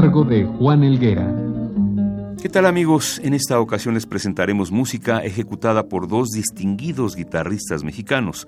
[0.00, 1.26] Cargo de Juan Elguera.
[2.40, 3.20] ¿Qué tal amigos?
[3.24, 8.46] En esta ocasión les presentaremos música ejecutada por dos distinguidos guitarristas mexicanos,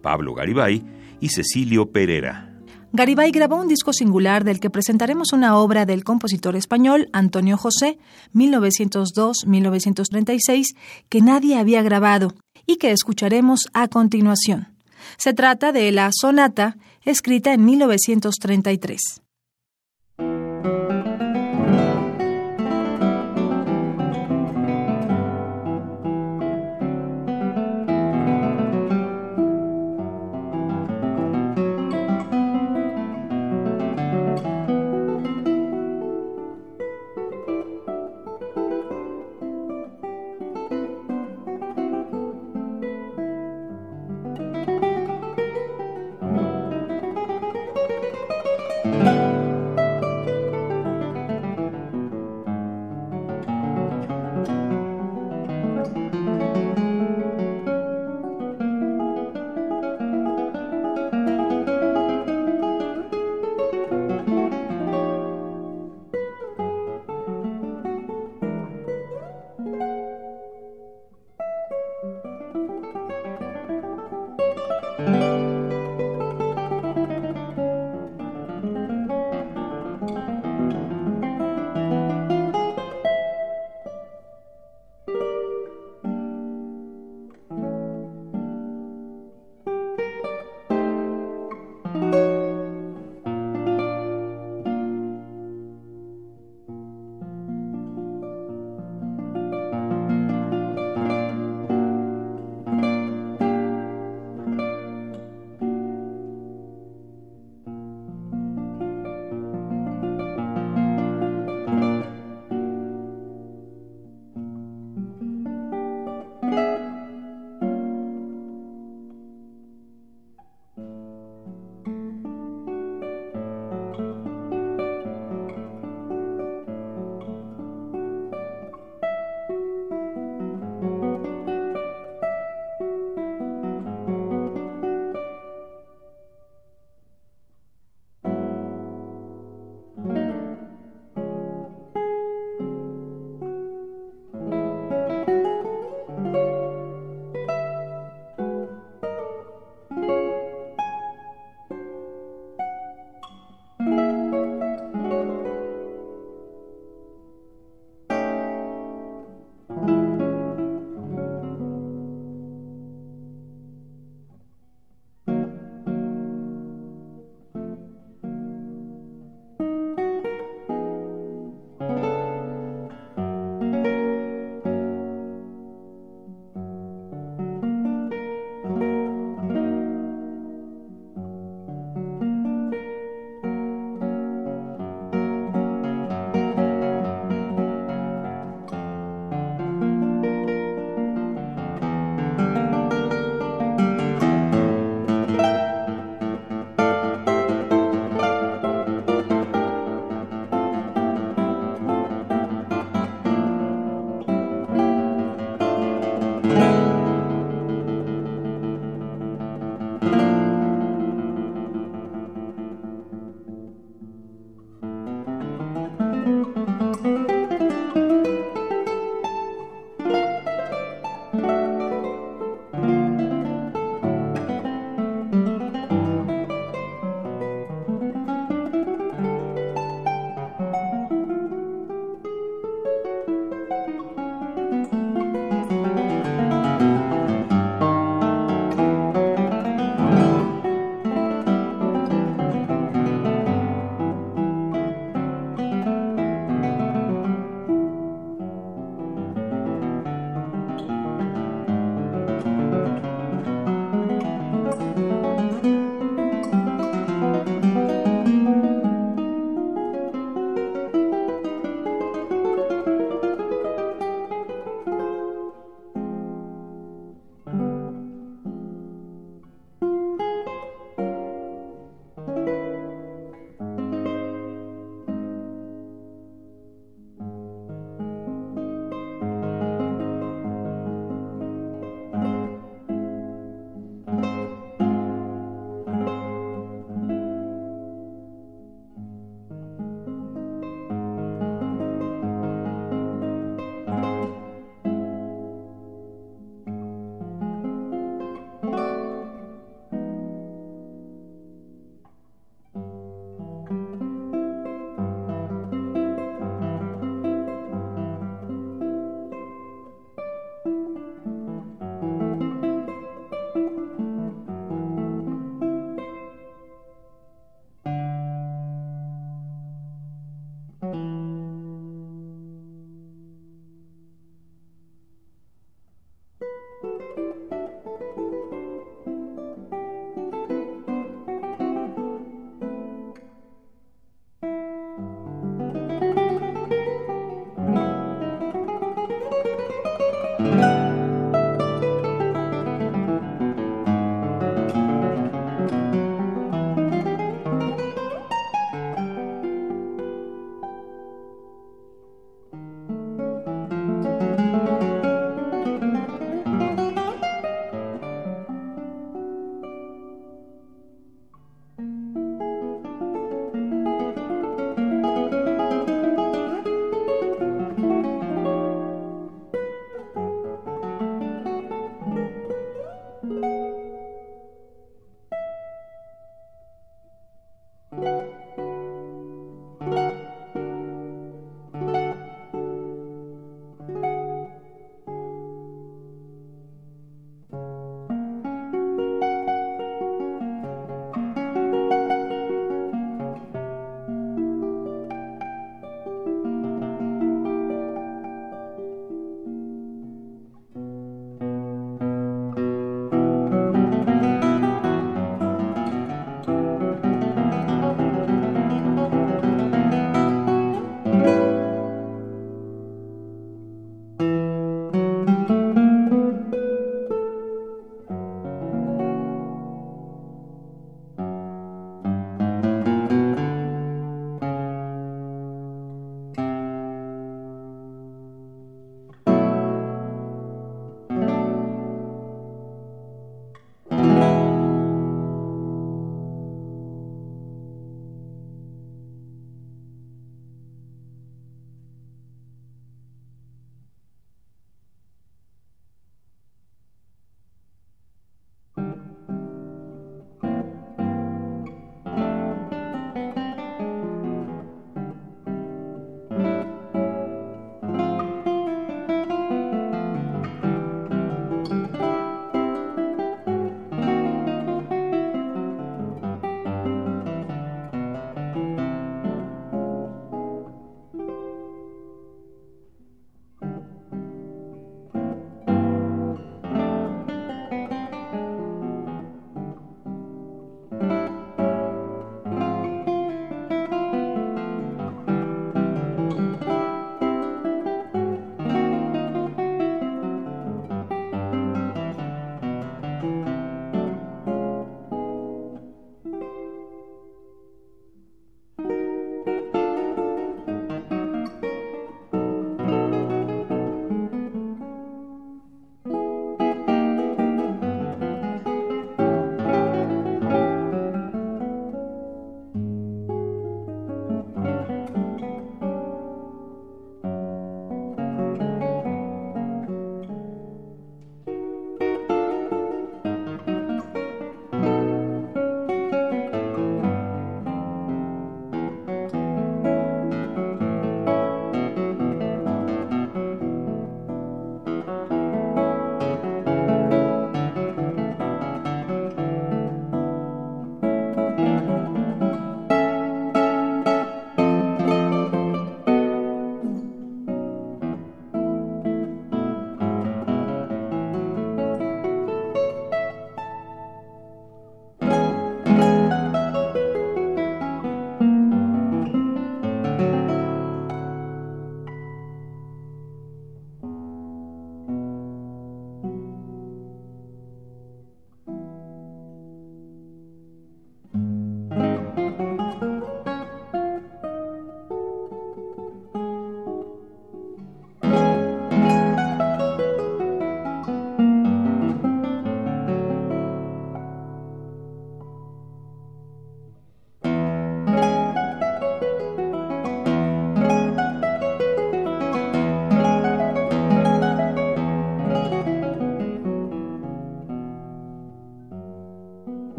[0.00, 0.84] Pablo Garibay
[1.18, 2.54] y Cecilio Pereira.
[2.92, 7.98] Garibay grabó un disco singular del que presentaremos una obra del compositor español Antonio José,
[8.32, 10.66] 1902-1936,
[11.08, 12.32] que nadie había grabado
[12.64, 14.68] y que escucharemos a continuación.
[15.16, 19.21] Se trata de la sonata, escrita en 1933.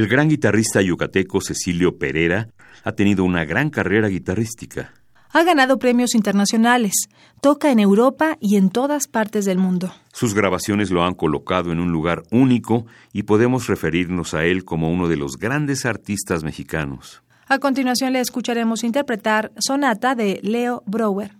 [0.00, 2.48] El gran guitarrista yucateco Cecilio Pereira
[2.84, 4.94] ha tenido una gran carrera guitarrística.
[5.30, 7.10] Ha ganado premios internacionales,
[7.42, 9.92] toca en Europa y en todas partes del mundo.
[10.14, 14.90] Sus grabaciones lo han colocado en un lugar único y podemos referirnos a él como
[14.90, 17.22] uno de los grandes artistas mexicanos.
[17.46, 21.39] A continuación le escucharemos interpretar Sonata de Leo Brouwer.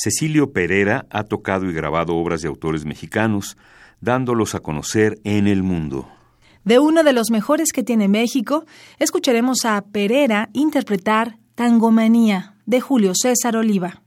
[0.00, 3.56] Cecilio Pereira ha tocado y grabado obras de autores mexicanos,
[4.00, 6.08] dándolos a conocer en el mundo.
[6.62, 8.64] De uno de los mejores que tiene México,
[9.00, 14.02] escucharemos a Pereira interpretar Tangomanía de Julio César Oliva.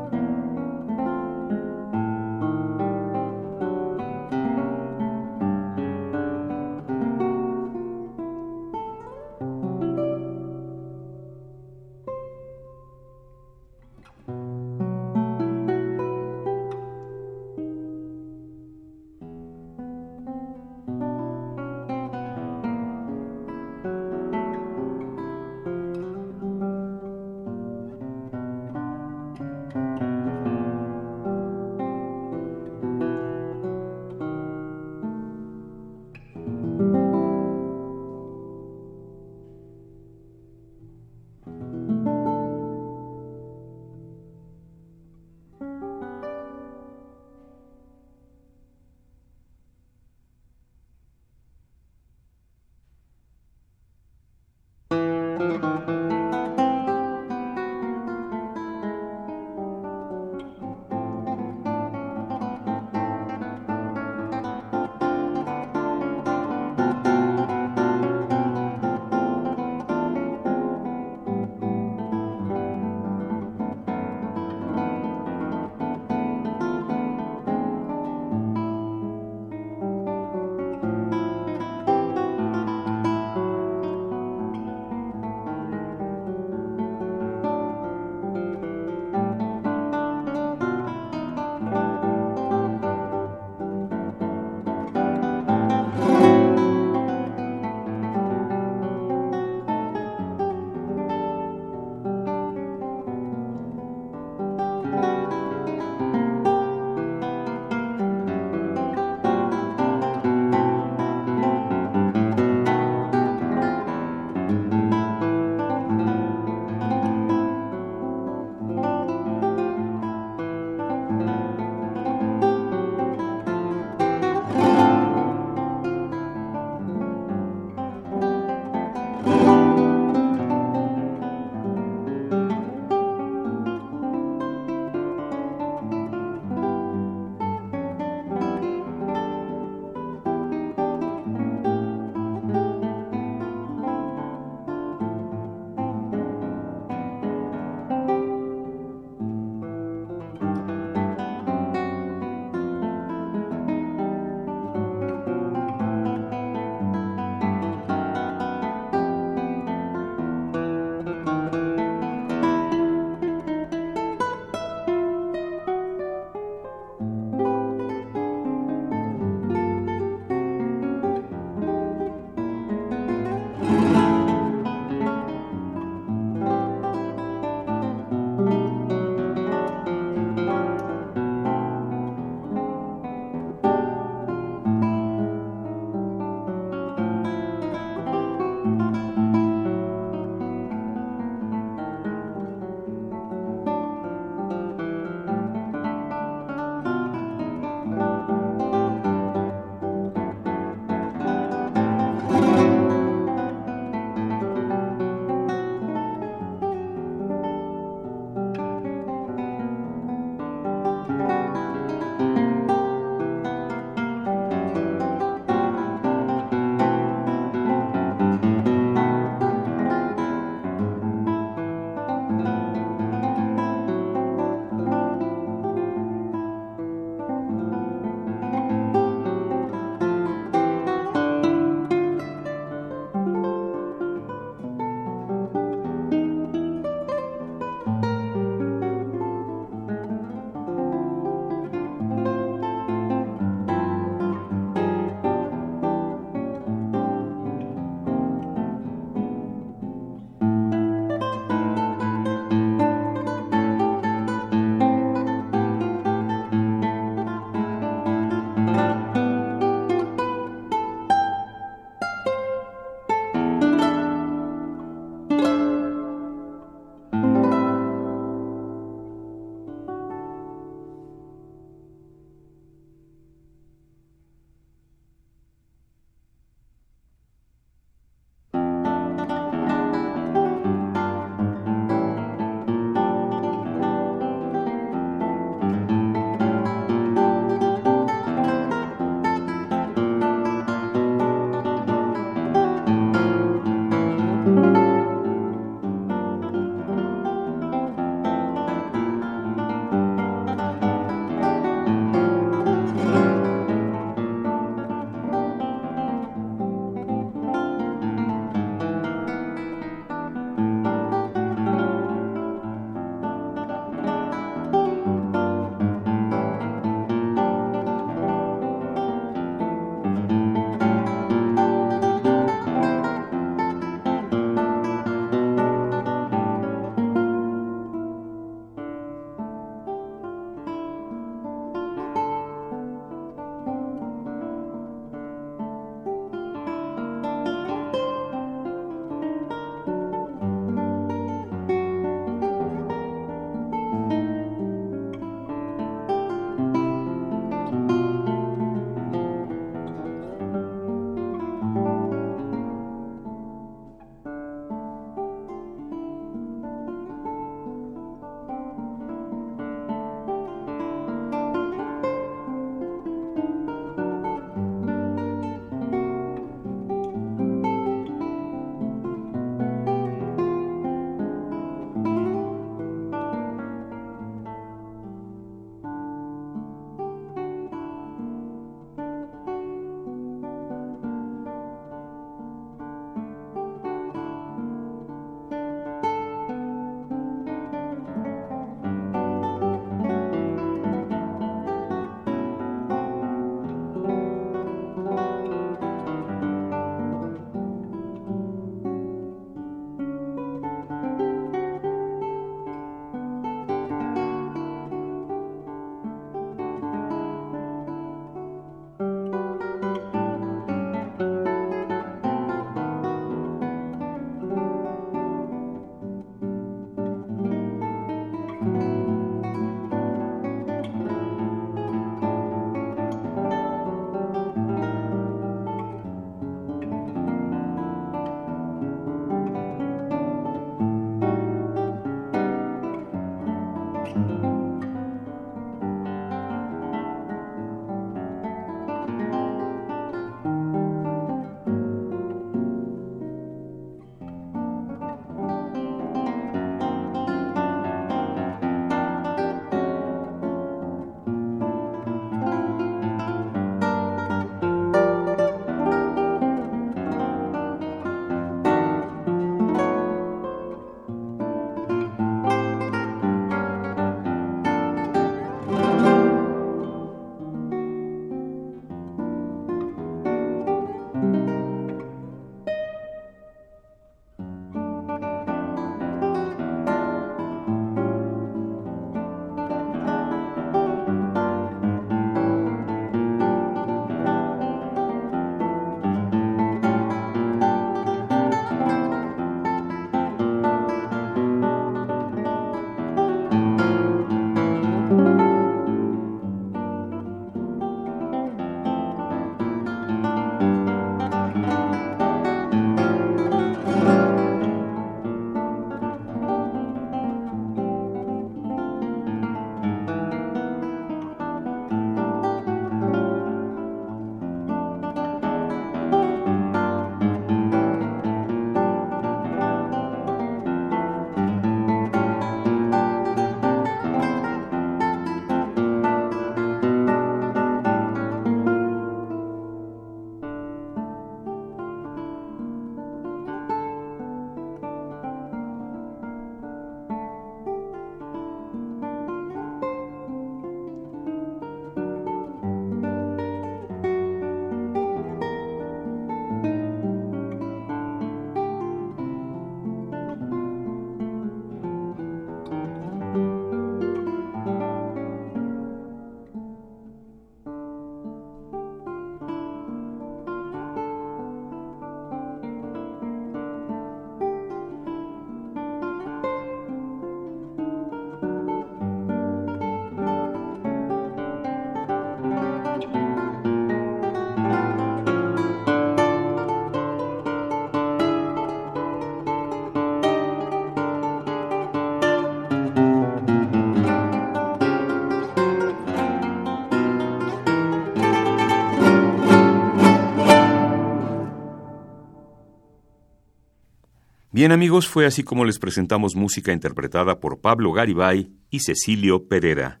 [594.58, 600.00] Bien amigos, fue así como les presentamos música interpretada por Pablo Garibay y Cecilio Pereira.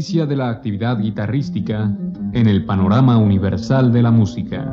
[0.00, 1.94] De la actividad guitarrística
[2.32, 4.64] en el panorama universal de la música.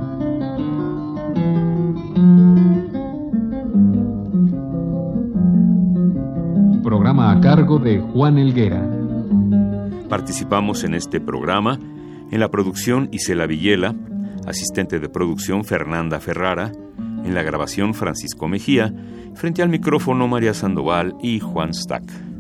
[6.82, 8.90] Programa a cargo de Juan Elguera.
[10.08, 11.78] Participamos en este programa
[12.32, 13.96] en la producción Isela Villela,
[14.46, 16.72] asistente de producción Fernanda Ferrara,
[17.26, 18.94] en la grabación Francisco Mejía,
[19.36, 22.37] frente al micrófono María Sandoval y Juan Stack.